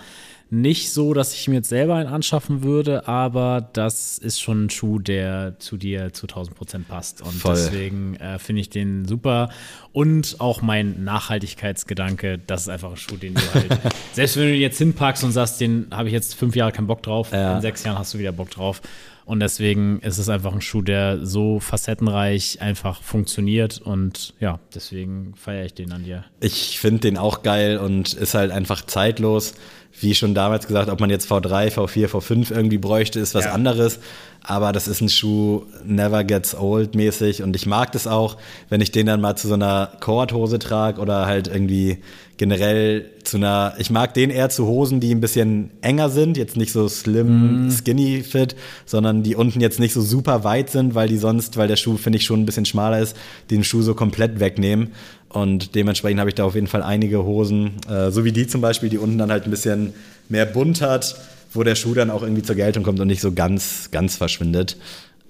Nicht 0.50 0.92
so, 0.92 1.16
dass 1.16 1.34
ich 1.34 1.48
mir 1.48 1.56
jetzt 1.56 1.70
selber 1.70 1.96
einen 1.96 2.08
anschaffen 2.08 2.62
würde, 2.62 3.08
aber 3.08 3.68
das 3.74 4.20
ist 4.20 4.40
schon 4.40 4.66
ein 4.66 4.70
Schuh, 4.70 5.00
der 5.00 5.56
zu 5.58 5.78
dir 5.78 6.14
zu 6.14 6.28
1000 6.28 6.56
Prozent 6.56 6.88
passt. 6.88 7.22
Und 7.24 7.34
Voll. 7.34 7.56
deswegen 7.56 8.16
äh, 8.18 8.38
finde 8.38 8.62
ich 8.62 8.70
den 8.70 9.06
super. 9.06 9.50
Und 9.94 10.36
auch 10.40 10.62
mein 10.62 11.04
Nachhaltigkeitsgedanke, 11.04 12.38
das 12.46 12.62
ist 12.62 12.70
einfach 12.70 12.92
ein 12.92 12.98
Schuh, 12.98 13.18
den 13.18 13.34
du 13.34 13.42
halt, 13.54 13.66
selbst 14.14 14.38
wenn 14.38 14.44
du 14.44 14.52
den 14.52 14.62
jetzt 14.62 14.78
hinpackst 14.78 15.24
und 15.24 15.32
sagst, 15.32 15.60
den 15.60 15.88
habe 15.92 16.08
ich 16.10 16.14
jetzt 16.14 16.36
fünf 16.36 16.56
Jahre 16.56 16.72
keinen 16.72 16.88
Bock 16.88 17.02
drauf, 17.02 17.32
Ja. 17.34 17.56
in 17.56 17.62
sechs 17.62 17.84
Jahren 17.84 17.98
hast 17.98 18.14
du 18.14 18.20
wieder 18.20 18.32
Bock 18.32 18.52
drauf. 18.52 18.82
Und 19.26 19.40
deswegen 19.40 20.00
ist 20.02 20.18
es 20.18 20.28
einfach 20.30 20.54
ein 20.54 20.62
Schuh, 20.62 20.82
der 20.82 21.26
so 21.26 21.60
facettenreich 21.60 22.62
einfach 22.62 23.02
funktioniert. 23.02 23.80
Und 23.82 24.34
ja, 24.40 24.60
deswegen 24.76 25.34
feiere 25.36 25.66
ich 25.66 25.74
den 25.74 25.92
an 25.94 26.04
dir. 26.04 26.26
Ich 26.42 26.80
finde 26.80 27.02
den 27.02 27.18
auch 27.18 27.42
geil 27.42 27.78
und 27.78 28.14
ist 28.14 28.34
halt 28.34 28.52
einfach 28.52 28.86
zeitlos. 28.86 29.54
Wie 30.02 30.16
schon 30.16 30.34
damals 30.34 30.66
gesagt, 30.68 30.90
ob 30.90 31.00
man 31.00 31.10
jetzt 31.12 31.32
V3, 31.32 31.70
V4, 31.72 32.08
V5 32.08 32.52
irgendwie 32.52 32.80
bräuchte, 32.80 33.20
ist 33.20 33.36
was 33.36 33.46
Ja. 33.46 33.52
anderes. 33.54 34.00
Aber 34.42 34.72
das 34.74 34.88
ist 34.90 35.00
ein 35.02 35.08
Schuh, 35.08 35.64
never 35.86 36.24
gets 36.26 36.54
old 36.56 36.96
mäßig. 36.96 37.44
Und 37.44 37.56
ich 37.56 37.66
mag 37.66 37.92
das 37.94 38.08
auch, 38.08 38.38
wenn 38.70 38.82
ich 38.82 38.92
den 38.92 39.06
dann 39.06 39.22
mal 39.22 39.36
zu 39.38 39.48
so 39.48 39.54
einer 39.54 39.92
Korthose 40.02 40.60
trage 40.60 41.00
oder 41.00 41.28
halt 41.28 41.48
irgendwie 41.48 42.00
generell 42.38 43.06
zu 43.24 43.38
einer, 43.38 43.74
ich 43.78 43.90
mag 43.90 44.14
den 44.14 44.30
eher 44.30 44.50
zu 44.50 44.66
Hosen, 44.66 45.00
die 45.00 45.14
ein 45.14 45.22
bisschen 45.22 45.72
enger 45.82 46.10
sind, 46.10 46.36
jetzt 46.36 46.58
nicht 46.58 46.72
so 46.72 46.88
slim, 46.88 47.70
skinny 47.72 48.24
fit, 48.24 48.56
sondern 48.86 49.24
die 49.24 49.36
unten 49.36 49.62
jetzt 49.62 49.80
nicht 49.80 49.94
so 49.94 50.02
super 50.02 50.44
weit 50.44 50.70
sind, 50.70 50.96
weil 50.96 51.08
die 51.08 51.18
sonst, 51.18 51.58
weil 51.58 51.68
der 51.68 51.76
Schuh, 51.76 51.98
finde 51.98 52.18
ich, 52.18 52.26
schon 52.26 52.42
ein 52.42 52.46
bisschen 52.46 52.66
schmaler 52.66 53.00
ist, 53.00 53.16
den 53.52 53.64
Schuh 53.64 53.82
so 53.82 53.94
komplett 53.94 54.40
wegnehmen. 54.40 54.90
Und 55.30 55.76
dementsprechend 55.76 56.20
habe 56.20 56.30
ich 56.30 56.36
da 56.36 56.44
auf 56.44 56.56
jeden 56.56 56.68
Fall 56.68 56.84
einige 56.84 57.24
Hosen, 57.24 57.72
äh, 57.90 58.12
so 58.12 58.24
wie 58.24 58.32
die 58.32 58.48
zum 58.48 58.62
Beispiel, 58.62 58.90
die 58.90 58.98
unten 58.98 59.18
dann 59.18 59.32
halt 59.32 59.46
ein 59.46 59.52
bisschen 59.52 59.94
mehr 60.30 60.46
bunt 60.46 60.82
hat, 60.82 61.16
wo 61.54 61.64
der 61.64 61.76
Schuh 61.76 61.94
dann 61.94 62.10
auch 62.10 62.24
irgendwie 62.24 62.44
zur 62.44 62.56
Geltung 62.56 62.84
kommt 62.84 63.00
und 63.00 63.08
nicht 63.08 63.22
so 63.22 63.32
ganz, 63.32 63.90
ganz 63.92 64.16
verschwindet. 64.16 64.78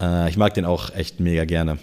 Äh, 0.02 0.30
ich 0.30 0.38
mag 0.38 0.54
den 0.54 0.66
auch 0.66 0.94
echt 0.96 1.20
mega 1.20 1.46
gerne. 1.46 1.78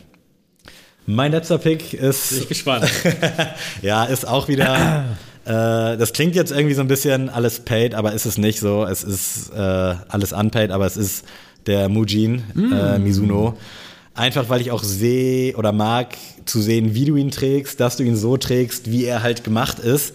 Mein 1.10 1.32
letzter 1.32 1.58
Pick 1.58 1.92
ist 1.92 2.48
gespannt. 2.48 2.88
ja, 3.82 4.04
ist 4.04 4.26
auch 4.28 4.46
wieder. 4.46 5.06
äh, 5.44 5.96
das 5.96 6.12
klingt 6.12 6.36
jetzt 6.36 6.52
irgendwie 6.52 6.74
so 6.74 6.82
ein 6.82 6.86
bisschen 6.86 7.28
alles 7.28 7.60
paid, 7.60 7.94
aber 7.94 8.12
ist 8.12 8.26
es 8.26 8.38
nicht 8.38 8.60
so. 8.60 8.84
Es 8.84 9.02
ist 9.02 9.50
äh, 9.50 9.58
alles 9.58 10.32
unpaid, 10.32 10.70
aber 10.70 10.86
es 10.86 10.96
ist 10.96 11.24
der 11.66 11.88
Mujin 11.88 12.44
äh, 12.72 12.98
Mizuno. 12.98 13.58
Einfach 14.14 14.48
weil 14.48 14.60
ich 14.60 14.70
auch 14.70 14.84
sehe 14.84 15.56
oder 15.56 15.72
mag 15.72 16.16
zu 16.44 16.60
sehen, 16.60 16.94
wie 16.94 17.06
du 17.06 17.16
ihn 17.16 17.32
trägst, 17.32 17.80
dass 17.80 17.96
du 17.96 18.04
ihn 18.04 18.16
so 18.16 18.36
trägst, 18.36 18.90
wie 18.92 19.04
er 19.04 19.22
halt 19.24 19.42
gemacht 19.42 19.80
ist. 19.80 20.14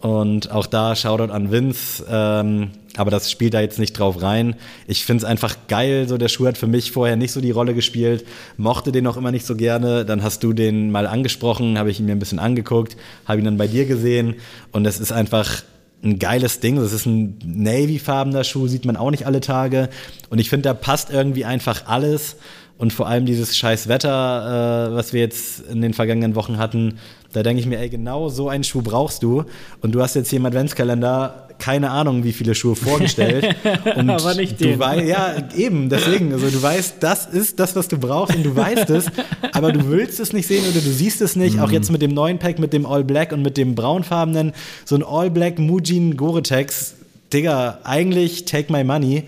Und 0.00 0.50
auch 0.50 0.66
da 0.66 0.96
Shoutout 0.96 1.30
an 1.30 1.50
Vince, 1.50 2.04
ähm, 2.10 2.70
aber 2.96 3.10
das 3.10 3.30
spielt 3.30 3.52
da 3.52 3.60
jetzt 3.60 3.78
nicht 3.78 3.92
drauf 3.92 4.22
rein. 4.22 4.56
Ich 4.86 5.04
finde 5.04 5.24
es 5.24 5.24
einfach 5.24 5.56
geil, 5.68 6.08
so 6.08 6.16
der 6.16 6.28
Schuh 6.28 6.46
hat 6.46 6.56
für 6.56 6.66
mich 6.66 6.90
vorher 6.90 7.16
nicht 7.16 7.32
so 7.32 7.42
die 7.42 7.50
Rolle 7.50 7.74
gespielt, 7.74 8.24
mochte 8.56 8.92
den 8.92 9.06
auch 9.06 9.18
immer 9.18 9.30
nicht 9.30 9.44
so 9.44 9.56
gerne. 9.56 10.06
Dann 10.06 10.22
hast 10.22 10.42
du 10.42 10.54
den 10.54 10.90
mal 10.90 11.06
angesprochen, 11.06 11.78
habe 11.78 11.90
ich 11.90 12.00
ihn 12.00 12.06
mir 12.06 12.12
ein 12.12 12.18
bisschen 12.18 12.38
angeguckt, 12.38 12.96
habe 13.26 13.40
ihn 13.40 13.44
dann 13.44 13.58
bei 13.58 13.66
dir 13.66 13.84
gesehen 13.84 14.36
und 14.72 14.86
es 14.86 14.98
ist 15.00 15.12
einfach 15.12 15.62
ein 16.02 16.18
geiles 16.18 16.60
Ding. 16.60 16.76
Das 16.76 16.92
ist 16.92 17.04
ein 17.04 17.38
Navy-farbener 17.44 18.44
Schuh, 18.44 18.68
sieht 18.68 18.86
man 18.86 18.96
auch 18.96 19.10
nicht 19.10 19.26
alle 19.26 19.40
Tage. 19.40 19.90
Und 20.30 20.38
ich 20.38 20.48
finde, 20.48 20.62
da 20.62 20.74
passt 20.74 21.10
irgendwie 21.10 21.44
einfach 21.44 21.86
alles. 21.86 22.36
Und 22.80 22.92
vor 22.92 23.06
allem 23.06 23.26
dieses 23.26 23.56
scheiß 23.56 23.88
Wetter, 23.88 24.88
äh, 24.90 24.94
was 24.96 25.12
wir 25.12 25.20
jetzt 25.20 25.60
in 25.70 25.82
den 25.82 25.92
vergangenen 25.94 26.34
Wochen 26.34 26.56
hatten, 26.58 26.98
da 27.32 27.42
denke 27.44 27.60
ich 27.60 27.66
mir, 27.66 27.78
ey, 27.78 27.88
genau 27.90 28.28
so 28.30 28.48
einen 28.48 28.64
Schuh 28.64 28.82
brauchst 28.82 29.22
du. 29.22 29.44
Und 29.82 29.92
du 29.92 30.00
hast 30.02 30.14
jetzt 30.16 30.30
hier 30.30 30.38
im 30.38 30.46
Adventskalender 30.46 31.46
keine 31.58 31.90
Ahnung, 31.90 32.24
wie 32.24 32.32
viele 32.32 32.54
Schuhe 32.54 32.74
vorgestellt. 32.74 33.54
Und 33.96 34.08
Aber 34.08 34.34
nicht 34.34 34.58
du 34.58 34.64
den. 34.64 34.78
wei- 34.78 35.04
Ja, 35.04 35.34
eben, 35.54 35.90
deswegen. 35.90 36.32
Also 36.32 36.48
du 36.48 36.60
weißt, 36.62 36.96
das 37.00 37.26
ist 37.26 37.60
das, 37.60 37.76
was 37.76 37.86
du 37.86 37.98
brauchst 37.98 38.34
und 38.34 38.44
du 38.44 38.56
weißt 38.56 38.88
es, 38.88 39.04
aber 39.52 39.70
du 39.70 39.90
willst 39.90 40.18
es 40.20 40.32
nicht 40.32 40.46
sehen 40.48 40.62
oder 40.64 40.80
du 40.80 40.90
siehst 40.90 41.20
es 41.20 41.36
nicht. 41.36 41.56
Mhm. 41.56 41.62
Auch 41.62 41.70
jetzt 41.70 41.90
mit 41.92 42.00
dem 42.00 42.14
neuen 42.14 42.38
Pack, 42.38 42.58
mit 42.58 42.72
dem 42.72 42.86
All 42.86 43.04
Black 43.04 43.32
und 43.32 43.42
mit 43.42 43.58
dem 43.58 43.74
braunfarbenen, 43.74 44.52
so 44.86 44.96
ein 44.96 45.02
All 45.04 45.30
Black 45.30 45.58
Mujin 45.58 46.16
Gore-Tex. 46.16 46.94
Digga, 47.30 47.78
eigentlich 47.84 48.46
take 48.46 48.72
my 48.72 48.82
money. 48.82 49.24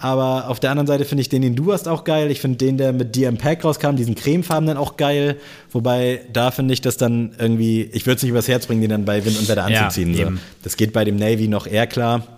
Aber 0.00 0.48
auf 0.48 0.60
der 0.60 0.70
anderen 0.70 0.86
Seite 0.86 1.04
finde 1.04 1.22
ich 1.22 1.28
den, 1.28 1.42
den 1.42 1.56
du 1.56 1.72
hast, 1.72 1.88
auch 1.88 2.04
geil. 2.04 2.30
Ich 2.30 2.40
finde 2.40 2.58
den, 2.58 2.78
der 2.78 2.92
mit 2.92 3.16
dir 3.16 3.28
im 3.28 3.36
Pack 3.36 3.64
rauskam, 3.64 3.96
diesen 3.96 4.14
cremefarbenen 4.14 4.76
auch 4.76 4.96
geil. 4.96 5.36
Wobei, 5.72 6.20
da 6.32 6.52
finde 6.52 6.72
ich 6.74 6.80
das 6.80 6.96
dann 6.96 7.32
irgendwie, 7.38 7.82
ich 7.92 8.06
würde 8.06 8.16
es 8.18 8.22
nicht 8.22 8.30
übers 8.30 8.46
Herz 8.46 8.66
bringen, 8.66 8.80
den 8.80 8.90
dann 8.90 9.04
bei 9.04 9.24
Wind 9.24 9.38
und 9.38 9.48
Wetter 9.48 9.68
Ja, 9.68 9.86
anzuziehen. 9.86 10.14
so. 10.14 10.20
eben. 10.22 10.40
Das 10.62 10.76
geht 10.76 10.92
bei 10.92 11.04
dem 11.04 11.16
Navy 11.16 11.48
noch 11.48 11.66
eher 11.66 11.86
klar. 11.88 12.37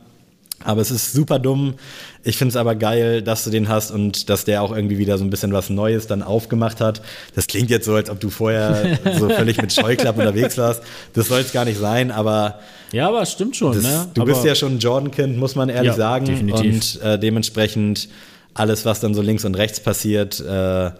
Aber 0.64 0.82
es 0.82 0.90
ist 0.90 1.12
super 1.14 1.38
dumm. 1.38 1.74
Ich 2.22 2.36
finde 2.36 2.50
es 2.50 2.56
aber 2.56 2.74
geil, 2.74 3.22
dass 3.22 3.44
du 3.44 3.50
den 3.50 3.68
hast 3.68 3.90
und 3.90 4.28
dass 4.28 4.44
der 4.44 4.62
auch 4.62 4.74
irgendwie 4.76 4.98
wieder 4.98 5.16
so 5.16 5.24
ein 5.24 5.30
bisschen 5.30 5.52
was 5.54 5.70
Neues 5.70 6.06
dann 6.06 6.22
aufgemacht 6.22 6.80
hat. 6.82 7.00
Das 7.34 7.46
klingt 7.46 7.70
jetzt 7.70 7.86
so, 7.86 7.94
als 7.94 8.10
ob 8.10 8.20
du 8.20 8.28
vorher 8.28 8.98
so 9.18 9.30
völlig 9.30 9.60
mit 9.60 9.72
Scheuklappen 9.72 10.20
unterwegs 10.20 10.58
warst. 10.58 10.82
Das 11.14 11.28
soll 11.28 11.40
es 11.40 11.52
gar 11.52 11.64
nicht 11.64 11.78
sein, 11.78 12.10
aber 12.10 12.60
Ja, 12.92 13.08
aber 13.08 13.22
es 13.22 13.32
stimmt 13.32 13.56
schon, 13.56 13.72
das, 13.74 13.82
ne? 13.84 14.08
du 14.12 14.20
aber 14.20 14.32
bist 14.32 14.44
ja 14.44 14.54
schon 14.54 14.74
ein 14.74 14.78
Jordan-Kind, 14.80 15.38
muss 15.38 15.54
man 15.54 15.70
ehrlich 15.70 15.92
Ja, 15.92 15.96
sagen. 15.96 16.26
definitiv. 16.26 16.96
Und 16.96 17.02
äh, 17.02 17.18
dementsprechend 17.18 18.08
alles, 18.52 18.84
was 18.84 19.00
dann 19.00 19.14
so 19.14 19.22
links 19.22 19.46
und 19.46 19.54
rechts 19.54 19.80
passiert, 19.80 20.40
äh, 20.40 20.90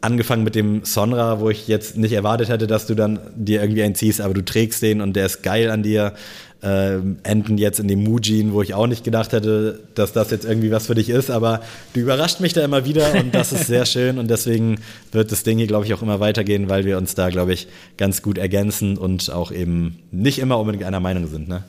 angefangen 0.00 0.44
mit 0.44 0.54
dem 0.54 0.84
Sonra, 0.84 1.40
wo 1.40 1.50
ich 1.50 1.68
jetzt 1.68 1.96
nicht 1.96 2.12
erwartet 2.12 2.48
hätte, 2.48 2.66
dass 2.66 2.86
du 2.86 2.94
dann 2.94 3.20
dir 3.36 3.62
irgendwie 3.62 3.82
einen 3.82 3.94
ziehst, 3.94 4.20
aber 4.20 4.34
du 4.34 4.44
trägst 4.44 4.82
den 4.82 5.00
und 5.00 5.14
der 5.14 5.26
ist 5.26 5.42
geil 5.42 5.70
an 5.70 5.82
dir. 5.82 6.14
Ähm, 6.62 7.18
enden 7.22 7.58
jetzt 7.58 7.80
in 7.80 7.86
dem 7.86 8.02
Mujin, 8.02 8.54
wo 8.54 8.62
ich 8.62 8.72
auch 8.72 8.86
nicht 8.86 9.04
gedacht 9.04 9.32
hätte, 9.32 9.80
dass 9.94 10.14
das 10.14 10.30
jetzt 10.30 10.46
irgendwie 10.46 10.70
was 10.70 10.86
für 10.86 10.94
dich 10.94 11.10
ist, 11.10 11.30
aber 11.30 11.60
du 11.92 12.00
überrascht 12.00 12.40
mich 12.40 12.54
da 12.54 12.64
immer 12.64 12.86
wieder 12.86 13.14
und 13.14 13.34
das 13.34 13.52
ist 13.52 13.66
sehr 13.66 13.84
schön 13.84 14.18
und 14.18 14.28
deswegen 14.28 14.80
wird 15.12 15.30
das 15.30 15.42
Ding 15.42 15.58
hier, 15.58 15.66
glaube 15.66 15.84
ich, 15.84 15.92
auch 15.92 16.00
immer 16.00 16.18
weitergehen, 16.18 16.70
weil 16.70 16.86
wir 16.86 16.96
uns 16.96 17.14
da, 17.14 17.28
glaube 17.28 17.52
ich, 17.52 17.68
ganz 17.98 18.22
gut 18.22 18.38
ergänzen 18.38 18.96
und 18.96 19.30
auch 19.30 19.52
eben 19.52 19.98
nicht 20.10 20.38
immer 20.38 20.58
unbedingt 20.58 20.84
einer 20.84 20.98
Meinung 20.98 21.26
sind. 21.28 21.46
Ne? 21.46 21.62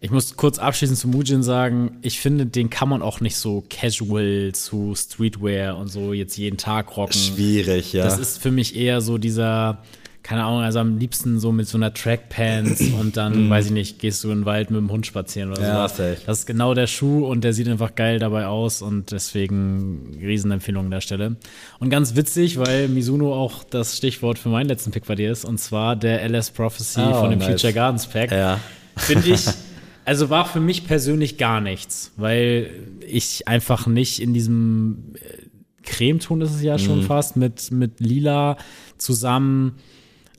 Ich 0.00 0.10
muss 0.12 0.36
kurz 0.36 0.58
abschließend 0.60 0.96
zu 0.98 1.08
Mujin 1.08 1.42
sagen, 1.42 1.98
ich 2.02 2.20
finde, 2.20 2.46
den 2.46 2.70
kann 2.70 2.88
man 2.88 3.02
auch 3.02 3.20
nicht 3.20 3.36
so 3.36 3.64
casual 3.68 4.52
zu 4.54 4.94
Streetwear 4.94 5.76
und 5.76 5.88
so 5.88 6.12
jetzt 6.12 6.36
jeden 6.36 6.56
Tag 6.56 6.96
rocken. 6.96 7.18
Schwierig, 7.18 7.92
ja. 7.94 8.04
Das 8.04 8.18
ist 8.18 8.38
für 8.40 8.52
mich 8.52 8.76
eher 8.76 9.00
so 9.00 9.18
dieser, 9.18 9.78
keine 10.22 10.44
Ahnung, 10.44 10.60
also 10.60 10.78
am 10.78 10.98
liebsten 10.98 11.40
so 11.40 11.50
mit 11.50 11.66
so 11.66 11.78
einer 11.78 11.92
Trackpants 11.92 12.80
und 13.00 13.16
dann, 13.16 13.50
weiß 13.50 13.66
ich 13.66 13.72
nicht, 13.72 13.98
gehst 13.98 14.22
du 14.22 14.30
in 14.30 14.40
den 14.40 14.44
Wald 14.44 14.70
mit 14.70 14.78
dem 14.78 14.88
Hund 14.88 15.04
spazieren 15.04 15.50
oder 15.50 15.62
Ja, 15.62 15.88
so. 15.88 16.04
Das 16.26 16.38
ist 16.40 16.46
genau 16.46 16.74
der 16.74 16.86
Schuh 16.86 17.26
und 17.26 17.42
der 17.42 17.52
sieht 17.52 17.66
einfach 17.68 17.96
geil 17.96 18.20
dabei 18.20 18.46
aus 18.46 18.82
und 18.82 19.10
deswegen 19.10 20.16
Riesenempfehlung 20.22 20.84
an 20.84 20.90
der 20.92 21.00
Stelle. 21.00 21.34
Und 21.80 21.90
ganz 21.90 22.14
witzig, 22.14 22.56
weil 22.56 22.86
Mizuno 22.86 23.34
auch 23.34 23.64
das 23.64 23.96
Stichwort 23.96 24.38
für 24.38 24.48
meinen 24.48 24.68
letzten 24.68 24.92
Pick 24.92 25.06
bei 25.06 25.16
dir 25.16 25.32
ist 25.32 25.44
und 25.44 25.58
zwar 25.58 25.96
der 25.96 26.22
LS 26.28 26.50
Prophecy 26.52 27.00
Oh, 27.00 27.14
von 27.14 27.30
dem 27.30 27.40
nice. 27.40 27.48
Future 27.48 27.72
Gardens 27.72 28.06
Pack 28.06 28.30
Ja. 28.30 28.60
finde 28.96 29.30
ich, 29.30 29.44
also 30.08 30.30
war 30.30 30.46
für 30.46 30.60
mich 30.60 30.86
persönlich 30.86 31.36
gar 31.38 31.60
nichts, 31.60 32.12
weil 32.16 32.70
ich 33.06 33.46
einfach 33.46 33.86
nicht 33.86 34.20
in 34.20 34.32
diesem 34.34 35.14
äh, 35.14 35.82
Cremeton 35.82 36.40
ist 36.40 36.54
es 36.54 36.62
ja 36.62 36.74
Mhm. 36.74 36.78
schon 36.82 37.02
fast 37.02 37.36
mit, 37.36 37.70
mit 37.70 38.00
Lila 38.00 38.56
zusammen 38.98 39.74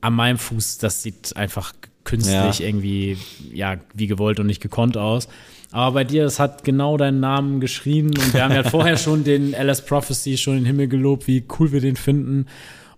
an 0.02 0.14
meinem 0.14 0.38
Fuß. 0.38 0.78
Das 0.80 1.02
sieht 1.04 1.36
einfach 1.36 1.74
künstlich 2.04 2.60
Ja. 2.60 2.66
irgendwie, 2.68 3.18
ja, 3.54 3.78
wie 3.94 4.08
gewollt 4.08 4.40
und 4.40 4.48
nicht 4.48 4.62
gekonnt 4.62 4.98
aus. 4.98 5.28
Aber 5.72 5.94
bei 5.94 6.04
dir, 6.04 6.26
es 6.26 6.40
hat 6.40 6.64
genau 6.64 6.98
deinen 6.98 7.20
Namen 7.20 7.60
geschrien 7.60 8.08
und 8.08 8.34
wir 8.34 8.44
haben 8.44 8.54
ja 8.56 8.64
vorher 8.70 8.98
schon 8.98 9.24
den 9.24 9.54
LS 9.54 9.86
Prophecy 9.86 10.38
schon 10.38 10.54
in 10.58 10.60
den 10.62 10.66
Himmel 10.68 10.88
gelobt, 10.88 11.28
wie 11.28 11.44
cool 11.60 11.72
wir 11.72 11.82
den 11.82 11.96
finden. 11.96 12.48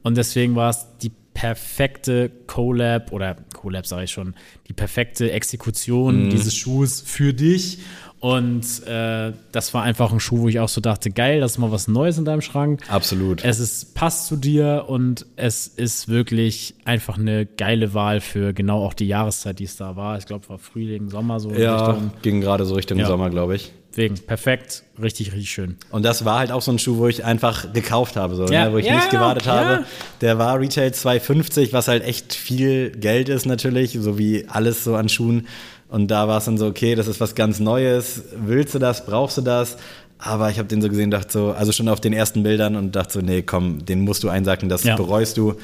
Und 0.03 0.15
deswegen 0.17 0.55
war 0.55 0.69
es 0.69 0.85
die 1.01 1.11
perfekte 1.33 2.29
Collab 2.47 3.11
oder 3.11 3.35
Collab 3.53 3.85
sage 3.87 4.03
ich 4.05 4.11
schon, 4.11 4.35
die 4.67 4.73
perfekte 4.73 5.25
Mhm. 5.25 5.29
Exekution 5.31 6.29
dieses 6.29 6.55
Schuhs 6.55 7.01
für 7.01 7.33
dich. 7.33 7.79
Und 8.19 8.85
äh, 8.85 9.33
das 9.51 9.73
war 9.73 9.81
einfach 9.81 10.13
ein 10.13 10.19
Schuh, 10.19 10.41
wo 10.41 10.47
ich 10.47 10.59
auch 10.59 10.69
so 10.69 10.79
dachte, 10.79 11.09
geil, 11.09 11.39
das 11.39 11.53
ist 11.53 11.57
mal 11.57 11.71
was 11.71 11.87
Neues 11.87 12.19
in 12.19 12.25
deinem 12.25 12.41
Schrank. 12.41 12.83
Absolut. 12.87 13.43
Es 13.43 13.59
ist, 13.59 13.95
passt 13.95 14.27
zu 14.27 14.35
dir 14.35 14.85
und 14.87 15.25
es 15.37 15.65
ist 15.67 16.07
wirklich 16.07 16.75
einfach 16.85 17.17
eine 17.17 17.47
geile 17.47 17.95
Wahl 17.95 18.21
für 18.21 18.53
genau 18.53 18.85
auch 18.85 18.93
die 18.93 19.07
Jahreszeit, 19.07 19.57
die 19.57 19.63
es 19.63 19.75
da 19.75 19.95
war. 19.95 20.19
Ich 20.19 20.27
glaube, 20.27 20.47
war 20.49 20.59
Frühling, 20.59 21.09
Sommer 21.09 21.39
so 21.39 21.51
Ja, 21.51 21.97
ging 22.21 22.41
gerade 22.41 22.65
so 22.65 22.75
Richtung 22.75 22.99
Ja. 22.99 23.07
Sommer, 23.07 23.31
glaube 23.31 23.55
ich. 23.55 23.71
Deswegen, 23.91 24.15
perfekt, 24.19 24.83
richtig, 25.01 25.33
richtig 25.33 25.51
schön. 25.51 25.75
Und 25.89 26.03
das 26.03 26.23
war 26.23 26.39
halt 26.39 26.51
auch 26.51 26.61
so 26.61 26.71
ein 26.71 26.79
Schuh, 26.79 26.97
wo 26.97 27.07
ich 27.07 27.25
einfach 27.25 27.73
gekauft 27.73 28.15
habe, 28.15 28.35
so, 28.35 28.45
Ja, 28.47 28.65
ne? 28.65 28.73
wo 28.73 28.77
ich 28.77 28.85
ja, 28.85 28.95
nicht 28.95 29.09
gewartet 29.09 29.45
ja. 29.45 29.53
habe. 29.53 29.85
Der 30.21 30.37
war 30.37 30.59
Retail 30.59 30.91
2,50, 30.91 31.73
was 31.73 31.89
halt 31.89 32.03
echt 32.05 32.33
viel 32.33 32.91
Geld 32.91 33.27
ist 33.27 33.45
natürlich, 33.45 33.97
so 33.99 34.17
wie 34.17 34.45
alles 34.47 34.85
so 34.85 34.95
an 34.95 35.09
Schuhen. 35.09 35.47
Und 35.89 36.07
da 36.07 36.29
war 36.29 36.37
es 36.37 36.45
dann 36.45 36.57
so, 36.57 36.67
okay, 36.67 36.95
das 36.95 37.07
ist 37.07 37.19
was 37.19 37.35
ganz 37.35 37.59
Neues. 37.59 38.23
Willst 38.33 38.73
du 38.73 38.79
das? 38.79 39.05
Brauchst 39.05 39.37
du 39.37 39.41
das? 39.41 39.75
Aber 40.19 40.49
ich 40.49 40.57
habe 40.57 40.69
den 40.69 40.81
so 40.81 40.87
gesehen, 40.87 41.11
dachte 41.11 41.33
so, 41.33 41.51
also 41.51 41.73
schon 41.73 41.89
auf 41.89 41.99
den 41.99 42.13
ersten 42.13 42.43
Bildern 42.43 42.77
und 42.77 42.95
dachte 42.95 43.13
so, 43.13 43.21
nee, 43.21 43.41
komm, 43.41 43.83
den 43.85 44.01
musst 44.01 44.23
du 44.23 44.29
einsacken, 44.29 44.69
das 44.69 44.83
bereust 44.83 45.35
du. 45.35 45.55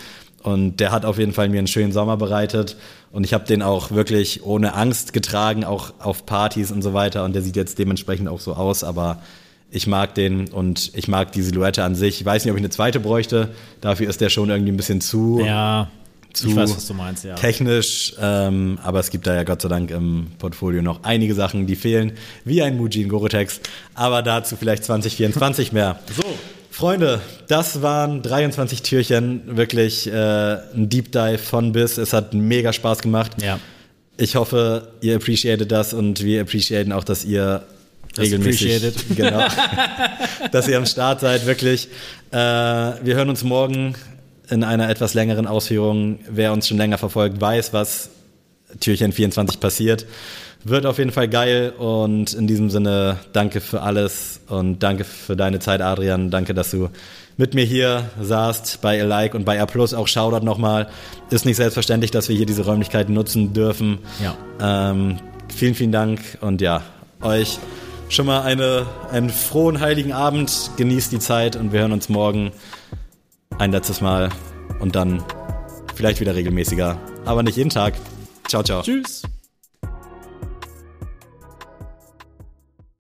Und 0.43 0.77
der 0.77 0.91
hat 0.91 1.03
auf 1.03 1.17
jeden 1.17 1.33
Fall 1.33 1.49
mir 1.49 1.57
einen 1.57 1.67
schönen 1.67 1.91
Sommer 1.91 2.15
bereitet. 2.17 2.77
Und 3.11 3.23
ich 3.23 3.33
habe 3.33 3.45
den 3.45 3.61
auch 3.61 3.91
wirklich 3.91 4.43
ohne 4.43 4.73
Angst 4.75 5.13
getragen, 5.13 5.63
auch 5.63 5.93
auf 5.99 6.25
Partys 6.25 6.71
und 6.71 6.81
so 6.81 6.93
weiter. 6.93 7.23
Und 7.23 7.33
der 7.33 7.41
sieht 7.41 7.55
jetzt 7.55 7.79
dementsprechend 7.79 8.27
auch 8.29 8.39
so 8.39 8.53
aus. 8.53 8.83
Aber 8.83 9.21
ich 9.71 9.87
mag 9.87 10.15
den 10.15 10.47
und 10.49 10.91
ich 10.95 11.07
mag 11.07 11.31
die 11.31 11.41
Silhouette 11.41 11.83
an 11.83 11.95
sich. 11.95 12.21
Ich 12.21 12.25
weiß 12.25 12.45
nicht, 12.45 12.51
ob 12.51 12.57
ich 12.57 12.61
eine 12.61 12.69
zweite 12.69 12.99
bräuchte. 12.99 13.49
Dafür 13.81 14.09
ist 14.09 14.21
der 14.21 14.29
schon 14.29 14.49
irgendwie 14.49 14.71
ein 14.71 14.77
bisschen 14.77 15.01
zu 15.01 15.41
Ja, 15.43 15.89
Zu 16.33 16.55
weiß, 16.55 16.75
was 16.77 16.87
du 16.87 16.93
meinst, 16.93 17.23
ja. 17.25 17.35
technisch. 17.35 18.13
Ähm, 18.21 18.77
aber 18.83 18.99
es 18.99 19.09
gibt 19.09 19.27
da 19.27 19.33
ja 19.35 19.43
Gott 19.43 19.61
sei 19.61 19.69
Dank 19.69 19.91
im 19.91 20.27
Portfolio 20.37 20.81
noch 20.81 21.03
einige 21.03 21.33
Sachen, 21.33 21.65
die 21.67 21.75
fehlen. 21.75 22.13
Wie 22.45 22.61
ein 22.61 22.77
Mujin 22.77 23.09
Gore-Tex. 23.09 23.59
Aber 23.95 24.21
dazu 24.21 24.55
vielleicht 24.55 24.83
2024 24.85 25.73
mehr. 25.73 25.99
So. 26.15 26.23
Freunde, 26.77 27.21
das 27.47 27.81
waren 27.81 28.21
23 28.21 28.83
Türchen. 28.83 29.57
Wirklich 29.57 30.05
äh, 30.05 30.11
ein 30.13 30.89
Deep 30.89 31.11
Dive 31.11 31.39
von 31.39 31.71
bis. 31.71 31.97
Es 31.97 32.13
hat 32.13 32.35
mega 32.35 32.71
Spaß 32.71 32.99
gemacht. 32.99 33.31
Ja. 33.41 33.59
Ich 34.15 34.35
hoffe, 34.35 34.89
ihr 35.01 35.15
appreciated 35.15 35.71
das 35.71 35.95
und 35.95 36.23
wir 36.23 36.39
appreciaten 36.39 36.91
auch, 36.91 37.03
dass 37.03 37.25
ihr 37.25 37.63
Das 38.13 38.25
regelmäßig, 38.25 38.93
genau, 39.15 39.47
dass 40.51 40.67
ihr 40.67 40.77
am 40.77 40.85
Start 40.85 41.21
seid, 41.21 41.47
wirklich. 41.47 41.87
Äh, 42.29 42.35
wir 42.35 43.15
hören 43.15 43.31
uns 43.31 43.43
morgen 43.43 43.95
in 44.47 44.63
einer 44.63 44.87
etwas 44.87 45.15
längeren 45.15 45.47
Ausführung. 45.47 46.19
Wer 46.29 46.53
uns 46.53 46.67
schon 46.67 46.77
länger 46.77 46.99
verfolgt, 46.99 47.41
weiß, 47.41 47.73
was 47.73 48.11
Türchen 48.79 49.13
24 49.13 49.59
passiert. 49.59 50.05
Wird 50.69 50.85
auf 50.85 50.97
jeden 50.97 51.11
Fall 51.11 51.29
geil 51.29 51.71
und 51.77 52.33
in 52.33 52.45
diesem 52.45 52.69
Sinne 52.69 53.19
danke 53.31 53.61
für 53.61 53.83
alles 53.83 54.41
und 54.49 54.83
danke 54.83 55.05
für 55.05 55.37
deine 55.37 55.59
Zeit, 55.59 55.81
Adrian. 55.81 56.29
Danke, 56.29 56.53
dass 56.53 56.71
du 56.71 56.89
mit 57.37 57.53
mir 57.53 57.63
hier 57.63 58.09
saßt 58.21 58.81
bei 58.81 59.01
Alike 59.01 59.37
und 59.37 59.45
bei 59.45 59.61
A 59.61 59.65
Plus. 59.65 59.93
Auch 59.93 60.09
Shoutout 60.09 60.43
nochmal. 60.43 60.89
Ist 61.29 61.45
nicht 61.45 61.55
selbstverständlich, 61.55 62.11
dass 62.11 62.27
wir 62.27 62.35
hier 62.35 62.45
diese 62.45 62.65
Räumlichkeiten 62.65 63.13
nutzen 63.13 63.53
dürfen. 63.53 63.99
Ja. 64.21 64.91
Ähm, 64.91 65.19
vielen, 65.55 65.73
vielen 65.73 65.93
Dank 65.93 66.19
und 66.41 66.59
ja, 66.59 66.81
euch 67.21 67.59
schon 68.09 68.25
mal 68.25 68.41
eine, 68.41 68.87
einen 69.09 69.29
frohen 69.29 69.79
heiligen 69.79 70.11
Abend. 70.11 70.71
Genießt 70.75 71.13
die 71.13 71.19
Zeit 71.19 71.55
und 71.55 71.71
wir 71.71 71.79
hören 71.79 71.93
uns 71.93 72.09
morgen 72.09 72.51
ein 73.57 73.71
letztes 73.71 74.01
Mal 74.01 74.31
und 74.81 74.97
dann 74.97 75.23
vielleicht 75.95 76.19
wieder 76.19 76.35
regelmäßiger, 76.35 76.97
aber 77.23 77.41
nicht 77.41 77.55
jeden 77.55 77.69
Tag. 77.69 77.93
Ciao, 78.49 78.63
ciao. 78.63 78.81
Tschüss. 78.81 79.21